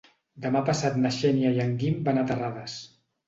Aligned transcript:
Demà 0.45 0.61
passat 0.69 0.97
na 1.03 1.11
Xènia 1.17 1.51
i 1.57 1.61
en 1.67 1.77
Guim 1.83 2.01
van 2.09 2.21
a 2.23 2.27
Terrades. 2.33 2.79